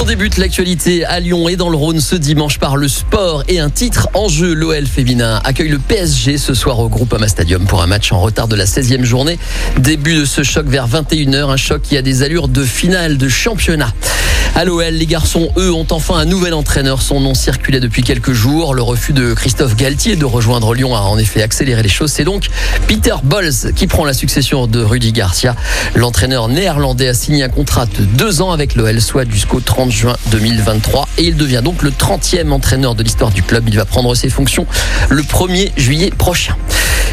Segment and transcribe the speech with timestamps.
[0.00, 3.58] On débute l'actualité à Lyon et dans le Rhône ce dimanche par le sport et
[3.58, 4.54] un titre en jeu.
[4.54, 8.46] L'OL féminin accueille le PSG ce soir au Groupama Stadium pour un match en retard
[8.46, 9.40] de la 16e journée.
[9.78, 13.28] Début de ce choc vers 21h, un choc qui a des allures de finale de
[13.28, 13.92] championnat.
[14.54, 17.02] À l'OL, les garçons, eux, ont enfin un nouvel entraîneur.
[17.02, 18.74] Son nom circulait depuis quelques jours.
[18.74, 22.12] Le refus de Christophe Galtier de rejoindre Lyon a en effet accéléré les choses.
[22.12, 22.46] C'est donc
[22.86, 25.54] Peter Bols qui prend la succession de Rudy Garcia.
[25.94, 30.16] L'entraîneur néerlandais a signé un contrat de deux ans avec l'OL, soit jusqu'au 30 juin
[30.30, 31.08] 2023.
[31.18, 33.64] Et il devient donc le 30e entraîneur de l'histoire du club.
[33.68, 34.66] Il va prendre ses fonctions
[35.08, 36.56] le 1er juillet prochain.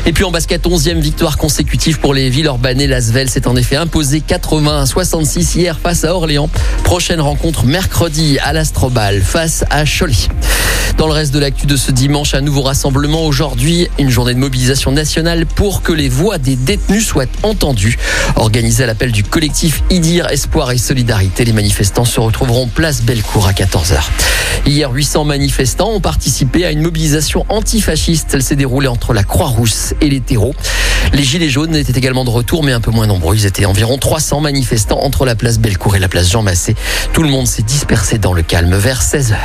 [0.07, 2.85] Et puis en basket, 11e victoire consécutive pour les Villeurbanais.
[2.85, 6.47] Lasvel s'est en effet imposé 80 à 66 hier face à Orléans.
[6.83, 10.29] Prochaine rencontre mercredi à l'Astrobal face à Choly.
[10.97, 14.39] Dans le reste de l'actu de ce dimanche, un nouveau rassemblement aujourd'hui, une journée de
[14.39, 17.97] mobilisation nationale pour que les voix des détenus soient entendues.
[18.35, 23.47] Organisé à l'appel du collectif IDIR Espoir et Solidarité, les manifestants se retrouveront place Bellecour
[23.47, 24.03] à 14h.
[24.65, 28.31] Hier, 800 manifestants ont participé à une mobilisation antifasciste.
[28.33, 30.55] Elle s'est déroulée entre la Croix-Rousse et les terreaux.
[31.13, 33.35] Les Gilets jaunes étaient également de retour, mais un peu moins nombreux.
[33.35, 36.75] Ils étaient environ 300 manifestants entre la place Bellecour et la place Jean Massé.
[37.13, 39.35] Tout le monde s'est dispersé dans le calme vers 16h.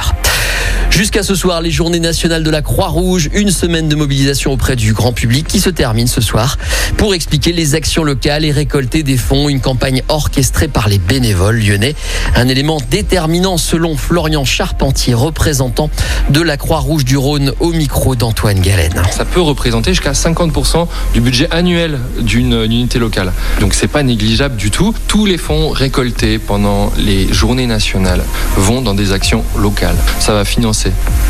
[0.90, 4.92] Jusqu'à ce soir, les journées nationales de la Croix-Rouge, une semaine de mobilisation auprès du
[4.92, 6.58] grand public qui se termine ce soir
[6.96, 11.58] pour expliquer les actions locales et récolter des fonds, une campagne orchestrée par les bénévoles
[11.58, 11.94] lyonnais.
[12.34, 15.90] Un élément déterminant selon Florian Charpentier, représentant
[16.28, 18.92] de la Croix-Rouge du Rhône au micro d'Antoine Galen.
[19.10, 23.32] Ça peut représenter jusqu'à 50% du budget annuel d'une unité locale.
[23.60, 24.94] Donc c'est pas négligeable du tout.
[25.06, 28.22] Tous les fonds récoltés pendant les journées nationales
[28.56, 29.96] vont dans des actions locales.
[30.18, 30.79] Ça va financer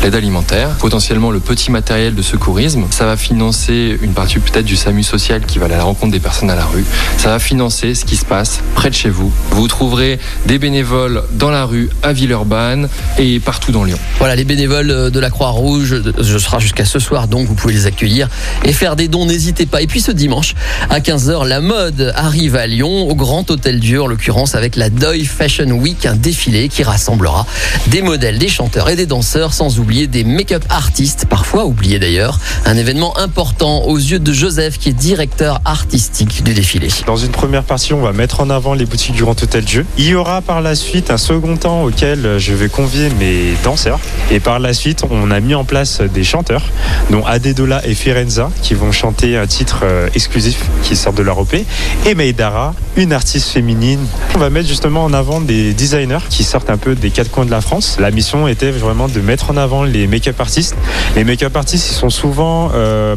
[0.03, 2.85] l'aide alimentaire, potentiellement le petit matériel de secourisme.
[2.91, 6.19] Ça va financer une partie peut-être du SAMU social qui va à la rencontre des
[6.19, 6.85] personnes à la rue.
[7.17, 9.31] Ça va financer ce qui se passe près de chez vous.
[9.51, 13.97] Vous trouverez des bénévoles dans la rue, à Villeurbanne et partout dans Lyon.
[14.19, 17.85] Voilà, les bénévoles de la Croix-Rouge, je serai jusqu'à ce soir, donc vous pouvez les
[17.85, 18.29] accueillir
[18.63, 19.81] et faire des dons, n'hésitez pas.
[19.81, 20.55] Et puis ce dimanche,
[20.89, 24.89] à 15h, la mode arrive à Lyon, au Grand Hôtel Dieu, en l'occurrence avec la
[24.89, 27.45] Deuil Fashion Week, un défilé qui rassemblera
[27.87, 32.39] des modèles, des chanteurs et des danseurs, sans oublier des make-up artistes, parfois oubliés d'ailleurs.
[32.65, 36.89] Un événement important aux yeux de Joseph, qui est directeur artistique du défilé.
[37.07, 39.85] Dans une première partie, on va mettre en avant les boutiques du Grand Hôtel Dieu.
[39.97, 43.99] Il y aura par la suite un second temps auquel je vais convier mes danseurs.
[44.29, 46.65] Et par la suite, on a mis en place des chanteurs,
[47.09, 51.39] dont Adedola et Firenza, qui vont chanter un titre euh, exclusif qui sort de leur
[51.41, 51.65] EP.
[52.05, 54.05] Et Meidara, une artiste féminine.
[54.35, 57.45] On va mettre justement en avant des designers qui sortent un peu des quatre coins
[57.45, 57.97] de la France.
[57.99, 60.75] La mission était vraiment de mettre en avant les make-up artistes.
[61.15, 63.15] Les make-up artistes, ils sont souvent, euh,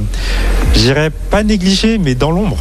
[0.75, 2.59] je dirais pas négligés, mais dans l'ombre.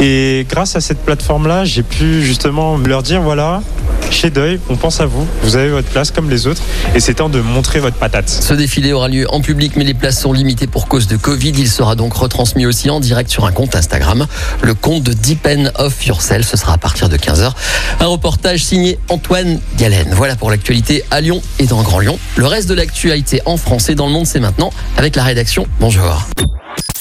[0.00, 3.62] Et grâce à cette plateforme-là, j'ai pu justement leur dire voilà,
[4.10, 6.62] chez Deuil, on pense à vous, vous avez votre place comme les autres,
[6.94, 8.28] et c'est temps de montrer votre patate.
[8.28, 11.52] Ce défilé aura lieu en public, mais les places sont limitées pour cause de Covid.
[11.56, 14.26] Il sera donc retransmis aussi en direct sur un compte Instagram,
[14.62, 16.48] le compte de Deepen of Yourself.
[16.48, 17.52] Ce sera à partir de 15h.
[18.00, 20.08] Un reportage signé Antoine Galen.
[20.12, 22.18] Voilà pour l'actualité à Lyon et dans Grand Lyon.
[22.36, 25.66] Le reste de l'actualité en français dans le monde, c'est maintenant avec la rédaction.
[25.80, 26.26] Bonjour.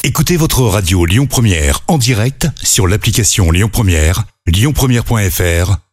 [0.03, 5.84] Écoutez votre radio Lyon Première en direct sur l'application Lyon Première, lyonpremière.fr